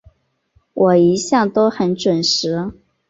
[0.73, 2.71] 我一向都很準时